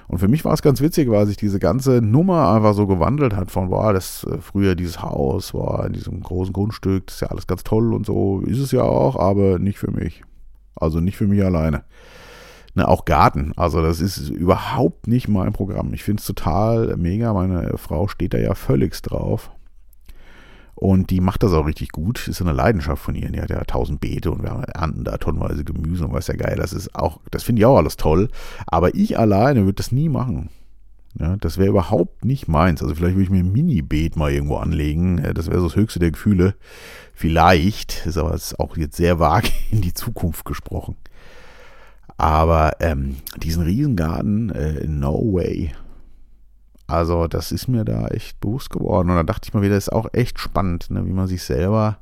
Und 0.07 0.17
für 0.17 0.27
mich 0.27 0.43
war 0.43 0.53
es 0.53 0.63
ganz 0.63 0.81
witzig, 0.81 1.07
weil 1.11 1.27
sich 1.27 1.37
diese 1.37 1.59
ganze 1.59 2.01
Nummer 2.01 2.51
einfach 2.51 2.73
so 2.73 2.87
gewandelt 2.87 3.35
hat 3.35 3.51
von, 3.51 3.69
boah, 3.69 3.93
das 3.93 4.23
äh, 4.23 4.39
früher 4.41 4.73
dieses 4.73 5.03
Haus 5.03 5.53
war 5.53 5.85
in 5.85 5.93
diesem 5.93 6.21
großen 6.21 6.51
Grundstück, 6.51 7.05
das 7.05 7.17
ist 7.17 7.21
ja 7.21 7.27
alles 7.27 7.45
ganz 7.45 7.63
toll 7.63 7.93
und 7.93 8.07
so. 8.07 8.39
Ist 8.39 8.57
es 8.57 8.71
ja 8.71 8.81
auch, 8.81 9.17
aber 9.17 9.59
nicht 9.59 9.77
für 9.77 9.91
mich. 9.91 10.23
Also 10.73 10.99
nicht 10.99 11.15
für 11.15 11.27
mich 11.27 11.43
alleine. 11.43 11.83
Ne, 12.73 12.87
auch 12.87 13.05
Garten. 13.05 13.53
Also 13.55 13.83
das 13.83 13.99
ist 13.99 14.29
überhaupt 14.29 15.05
nicht 15.05 15.27
mein 15.27 15.53
Programm. 15.53 15.93
Ich 15.93 16.03
finde 16.03 16.21
es 16.21 16.25
total 16.25 16.97
mega. 16.97 17.33
Meine 17.33 17.77
Frau 17.77 18.07
steht 18.07 18.33
da 18.33 18.39
ja 18.39 18.55
völligst 18.55 19.11
drauf. 19.11 19.51
Und 20.79 21.09
die 21.09 21.19
macht 21.19 21.43
das 21.43 21.51
auch 21.51 21.65
richtig 21.65 21.89
gut. 21.89 22.29
Ist 22.29 22.41
eine 22.41 22.53
Leidenschaft 22.53 23.03
von 23.03 23.13
ihr. 23.13 23.29
Die 23.29 23.41
hat 23.41 23.49
ja 23.49 23.61
tausend 23.65 23.99
Beete 23.99 24.31
und 24.31 24.43
wir 24.43 24.49
ernten 24.49 25.03
da 25.03 25.17
tonnenweise 25.17 25.65
Gemüse 25.65 26.05
und 26.05 26.13
was 26.13 26.27
ja 26.27 26.35
geil. 26.35 26.55
Das 26.55 26.71
ist 26.71 26.95
auch, 26.95 27.19
das 27.31 27.43
finde 27.43 27.59
ich 27.59 27.65
auch 27.65 27.75
alles 27.75 27.97
toll. 27.97 28.29
Aber 28.65 28.95
ich 28.95 29.19
alleine 29.19 29.65
würde 29.65 29.73
das 29.73 29.91
nie 29.91 30.07
machen. 30.07 30.49
Ja, 31.19 31.35
das 31.35 31.57
wäre 31.57 31.67
überhaupt 31.71 32.23
nicht 32.23 32.47
meins. 32.47 32.81
Also 32.81 32.95
vielleicht 32.95 33.15
würde 33.15 33.23
ich 33.23 33.29
mir 33.29 33.39
ein 33.39 33.51
Mini-Beet 33.51 34.15
mal 34.15 34.31
irgendwo 34.31 34.55
anlegen. 34.55 35.21
Das 35.33 35.47
wäre 35.47 35.59
so 35.59 35.67
das 35.67 35.75
höchste 35.75 35.99
der 35.99 36.11
Gefühle. 36.11 36.55
Vielleicht, 37.13 38.05
ist 38.05 38.17
aber 38.17 38.39
auch 38.59 38.77
jetzt 38.77 38.95
sehr 38.95 39.19
vage 39.19 39.49
in 39.71 39.81
die 39.81 39.93
Zukunft 39.93 40.45
gesprochen. 40.45 40.95
Aber 42.15 42.77
ähm, 42.79 43.17
diesen 43.35 43.63
Riesengarten, 43.63 44.49
äh, 44.51 44.87
no 44.87 45.33
way. 45.33 45.73
Also 46.89 47.27
das 47.27 47.51
ist 47.51 47.67
mir 47.67 47.85
da 47.85 48.07
echt 48.07 48.39
bewusst 48.39 48.71
geworden. 48.71 49.09
Und 49.09 49.15
da 49.15 49.23
dachte 49.23 49.47
ich 49.47 49.53
mal 49.53 49.61
wieder, 49.61 49.75
das 49.75 49.87
ist 49.87 49.93
auch 49.93 50.07
echt 50.11 50.39
spannend, 50.39 50.89
ne, 50.89 51.05
wie 51.05 51.13
man 51.13 51.27
sich 51.27 51.43
selber 51.43 51.99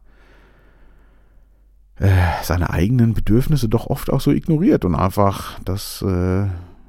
äh, 2.00 2.10
seine 2.44 2.70
eigenen 2.70 3.14
Bedürfnisse 3.14 3.68
doch 3.68 3.88
oft 3.88 4.12
auch 4.12 4.22
so 4.22 4.32
ignoriert 4.32 4.86
und 4.86 4.96
einfach 4.96 5.60
das 5.66 6.02
äh, 6.04 6.46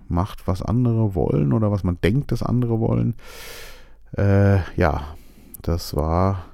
macht, 0.08 0.46
was 0.46 0.62
andere 0.62 1.14
wollen 1.14 1.52
oder 1.52 1.72
was 1.72 1.82
man 1.82 1.98
denkt, 2.02 2.30
dass 2.30 2.42
andere 2.42 2.78
wollen. 2.78 3.14
Äh, 4.16 4.58
ja, 4.76 5.02
das 5.62 5.96
war 5.96 6.44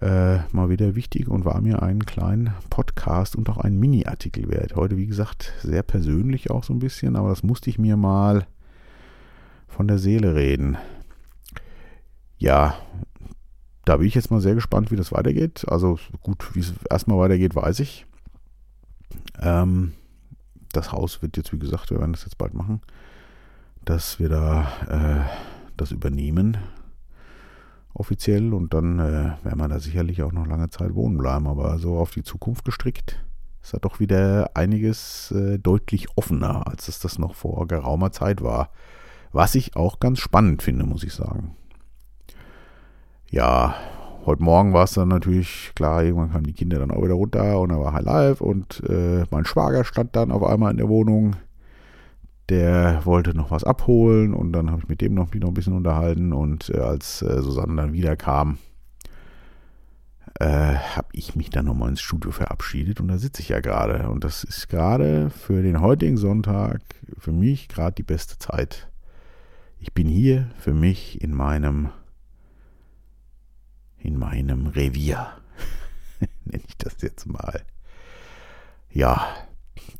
äh, 0.00 0.38
mal 0.52 0.70
wieder 0.70 0.94
wichtig 0.94 1.28
und 1.28 1.44
war 1.44 1.60
mir 1.60 1.82
einen 1.82 2.06
kleinen 2.06 2.54
Podcast 2.70 3.36
und 3.36 3.50
auch 3.50 3.58
einen 3.58 3.78
Mini-Artikel 3.78 4.48
wert. 4.48 4.74
Heute, 4.74 4.96
wie 4.96 5.06
gesagt, 5.06 5.52
sehr 5.60 5.82
persönlich 5.82 6.50
auch 6.50 6.64
so 6.64 6.72
ein 6.72 6.78
bisschen, 6.78 7.14
aber 7.14 7.28
das 7.28 7.42
musste 7.42 7.68
ich 7.68 7.78
mir 7.78 7.96
mal 7.96 8.46
von 9.68 9.86
der 9.86 9.98
Seele 9.98 10.34
reden. 10.34 10.76
Ja, 12.38 12.76
da 13.84 13.96
bin 13.96 14.06
ich 14.06 14.14
jetzt 14.14 14.30
mal 14.30 14.40
sehr 14.40 14.54
gespannt, 14.54 14.90
wie 14.90 14.96
das 14.96 15.12
weitergeht. 15.12 15.64
Also 15.68 15.98
gut, 16.22 16.54
wie 16.54 16.60
es 16.60 16.74
erstmal 16.90 17.18
weitergeht, 17.18 17.54
weiß 17.54 17.80
ich. 17.80 18.06
Ähm, 19.40 19.92
das 20.72 20.92
Haus 20.92 21.22
wird 21.22 21.36
jetzt, 21.36 21.52
wie 21.52 21.58
gesagt, 21.58 21.90
wir 21.90 21.98
werden 21.98 22.12
das 22.12 22.24
jetzt 22.24 22.38
bald 22.38 22.54
machen, 22.54 22.80
dass 23.84 24.18
wir 24.18 24.28
da 24.28 24.68
äh, 24.88 25.30
das 25.76 25.92
übernehmen 25.92 26.58
offiziell 27.94 28.54
und 28.54 28.74
dann 28.74 28.98
äh, 28.98 29.32
werden 29.42 29.58
wir 29.58 29.68
da 29.68 29.80
sicherlich 29.80 30.22
auch 30.22 30.32
noch 30.32 30.46
lange 30.46 30.70
Zeit 30.70 30.94
wohnen 30.94 31.18
bleiben. 31.18 31.46
Aber 31.46 31.78
so 31.78 31.98
auf 31.98 32.10
die 32.10 32.22
Zukunft 32.22 32.64
gestrickt 32.64 33.24
ist 33.62 33.74
da 33.74 33.78
doch 33.78 34.00
wieder 34.00 34.50
einiges 34.54 35.30
äh, 35.32 35.58
deutlich 35.58 36.06
offener, 36.16 36.66
als 36.68 36.88
es 36.88 37.00
das 37.00 37.18
noch 37.18 37.34
vor 37.34 37.66
geraumer 37.66 38.12
Zeit 38.12 38.42
war. 38.42 38.70
Was 39.32 39.54
ich 39.54 39.76
auch 39.76 40.00
ganz 40.00 40.18
spannend 40.18 40.62
finde, 40.62 40.84
muss 40.84 41.04
ich 41.04 41.12
sagen. 41.12 41.56
Ja, 43.30 43.74
heute 44.24 44.42
Morgen 44.42 44.72
war 44.72 44.84
es 44.84 44.92
dann 44.92 45.08
natürlich 45.08 45.72
klar, 45.74 46.02
irgendwann 46.02 46.32
kamen 46.32 46.44
die 46.44 46.54
Kinder 46.54 46.78
dann 46.78 46.90
auch 46.90 47.02
wieder 47.02 47.14
runter 47.14 47.60
und 47.60 47.70
da 47.70 47.78
war 47.78 47.92
High 47.92 48.04
Life 48.04 48.44
und 48.44 48.82
äh, 48.88 49.24
mein 49.30 49.44
Schwager 49.44 49.84
stand 49.84 50.16
dann 50.16 50.32
auf 50.32 50.42
einmal 50.42 50.70
in 50.70 50.78
der 50.78 50.88
Wohnung 50.88 51.36
der 52.48 53.04
wollte 53.04 53.36
noch 53.36 53.50
was 53.50 53.64
abholen 53.64 54.32
und 54.32 54.52
dann 54.52 54.70
habe 54.70 54.82
ich 54.82 54.88
mit 54.88 55.00
dem 55.00 55.14
noch, 55.14 55.32
noch 55.34 55.48
ein 55.48 55.54
bisschen 55.54 55.74
unterhalten 55.74 56.32
und 56.32 56.70
äh, 56.70 56.78
als 56.78 57.22
äh, 57.22 57.42
Susanne 57.42 57.76
dann 57.76 57.92
wieder 57.92 58.16
kam, 58.16 58.58
äh, 60.40 60.46
habe 60.46 61.08
ich 61.12 61.36
mich 61.36 61.50
dann 61.50 61.66
nochmal 61.66 61.90
ins 61.90 62.00
Studio 62.00 62.30
verabschiedet 62.30 63.00
und 63.00 63.08
da 63.08 63.18
sitze 63.18 63.42
ich 63.42 63.50
ja 63.50 63.60
gerade 63.60 64.08
und 64.08 64.24
das 64.24 64.44
ist 64.44 64.68
gerade 64.68 65.30
für 65.30 65.62
den 65.62 65.80
heutigen 65.80 66.16
Sonntag 66.16 66.80
für 67.18 67.32
mich 67.32 67.68
gerade 67.68 67.94
die 67.94 68.02
beste 68.02 68.38
Zeit. 68.38 68.88
Ich 69.80 69.92
bin 69.92 70.08
hier 70.08 70.50
für 70.58 70.74
mich 70.74 71.22
in 71.22 71.34
meinem 71.34 71.90
in 73.98 74.18
meinem 74.18 74.66
Revier. 74.66 75.28
Nenne 76.44 76.62
ich 76.66 76.76
das 76.76 77.02
jetzt 77.02 77.26
mal. 77.26 77.62
Ja, 78.90 79.26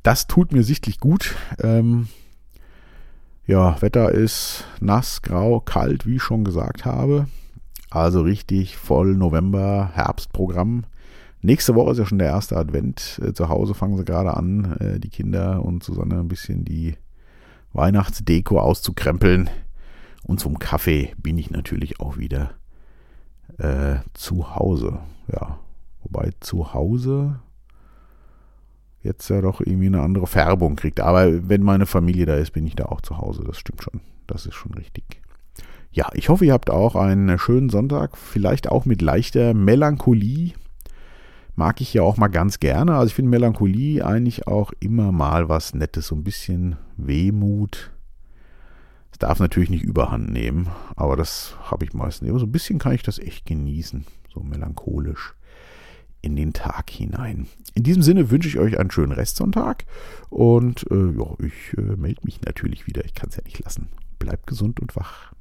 das 0.02 0.26
tut 0.26 0.52
mir 0.52 0.62
sichtlich 0.62 0.98
gut. 0.98 1.36
Ähm, 1.60 2.08
ja, 3.46 3.80
Wetter 3.80 4.10
ist 4.10 4.64
nass, 4.80 5.22
grau, 5.22 5.60
kalt, 5.60 6.06
wie 6.06 6.16
ich 6.16 6.22
schon 6.22 6.44
gesagt 6.44 6.84
habe. 6.84 7.28
Also 7.90 8.20
richtig 8.20 8.76
voll 8.76 9.14
November, 9.14 9.90
Herbstprogramm. 9.94 10.84
Nächste 11.40 11.74
Woche 11.74 11.92
ist 11.92 11.98
ja 11.98 12.06
schon 12.06 12.18
der 12.18 12.28
erste 12.28 12.56
Advent. 12.56 13.20
Äh, 13.24 13.32
zu 13.32 13.48
Hause 13.48 13.74
fangen 13.74 13.96
sie 13.96 14.04
gerade 14.04 14.36
an, 14.36 14.76
äh, 14.80 15.00
die 15.00 15.08
Kinder 15.08 15.64
und 15.64 15.84
Susanne 15.84 16.18
ein 16.18 16.28
bisschen 16.28 16.64
die 16.64 16.96
Weihnachtsdeko 17.72 18.58
auszukrempeln. 18.60 19.48
Und 20.24 20.40
zum 20.40 20.58
Kaffee 20.58 21.14
bin 21.16 21.38
ich 21.38 21.50
natürlich 21.50 22.00
auch 22.00 22.18
wieder 22.18 22.50
äh, 23.58 23.96
zu 24.14 24.54
Hause. 24.54 25.00
Ja, 25.32 25.58
wobei 26.02 26.32
zu 26.40 26.74
Hause 26.74 27.40
jetzt 29.02 29.28
ja 29.28 29.40
doch 29.40 29.60
irgendwie 29.60 29.86
eine 29.86 30.02
andere 30.02 30.26
Färbung 30.26 30.76
kriegt. 30.76 31.00
Aber 31.00 31.48
wenn 31.48 31.62
meine 31.62 31.86
Familie 31.86 32.26
da 32.26 32.34
ist, 32.34 32.52
bin 32.52 32.66
ich 32.66 32.76
da 32.76 32.86
auch 32.86 33.00
zu 33.00 33.18
Hause. 33.18 33.44
Das 33.44 33.58
stimmt 33.58 33.82
schon. 33.82 34.00
Das 34.26 34.46
ist 34.46 34.54
schon 34.54 34.74
richtig. 34.74 35.22
Ja, 35.90 36.08
ich 36.14 36.28
hoffe, 36.28 36.44
ihr 36.44 36.52
habt 36.52 36.70
auch 36.70 36.94
einen 36.94 37.38
schönen 37.38 37.70
Sonntag, 37.70 38.16
vielleicht 38.16 38.68
auch 38.68 38.84
mit 38.84 39.00
leichter 39.00 39.54
Melancholie. 39.54 40.52
mag 41.56 41.80
ich 41.80 41.94
ja 41.94 42.02
auch 42.02 42.18
mal 42.18 42.28
ganz 42.28 42.60
gerne. 42.60 42.94
Also 42.94 43.06
ich 43.08 43.14
finde 43.14 43.30
Melancholie 43.30 44.04
eigentlich 44.04 44.46
auch 44.46 44.72
immer 44.80 45.10
mal 45.12 45.48
was 45.48 45.74
Nettes, 45.74 46.08
so 46.08 46.14
ein 46.14 46.24
bisschen 46.24 46.76
Wehmut. 46.96 47.90
Darf 49.18 49.40
natürlich 49.40 49.70
nicht 49.70 49.84
überhand 49.84 50.30
nehmen, 50.30 50.68
aber 50.94 51.16
das 51.16 51.56
habe 51.62 51.84
ich 51.84 51.92
meistens. 51.92 52.28
Aber 52.28 52.38
so 52.38 52.46
ein 52.46 52.52
bisschen 52.52 52.78
kann 52.78 52.92
ich 52.92 53.02
das 53.02 53.18
echt 53.18 53.46
genießen, 53.46 54.06
so 54.32 54.40
melancholisch 54.40 55.34
in 56.20 56.36
den 56.36 56.52
Tag 56.52 56.90
hinein. 56.90 57.46
In 57.74 57.82
diesem 57.82 58.02
Sinne 58.02 58.30
wünsche 58.30 58.48
ich 58.48 58.58
euch 58.58 58.78
einen 58.78 58.90
schönen 58.90 59.12
Restsonntag 59.12 59.84
und 60.30 60.86
äh, 60.90 61.12
ja, 61.16 61.34
ich 61.40 61.76
äh, 61.76 61.96
melde 61.96 62.20
mich 62.24 62.42
natürlich 62.42 62.86
wieder. 62.86 63.04
Ich 63.04 63.14
kann 63.14 63.30
es 63.30 63.36
ja 63.36 63.42
nicht 63.44 63.62
lassen. 63.64 63.88
Bleibt 64.18 64.46
gesund 64.46 64.80
und 64.80 64.96
wach. 64.96 65.32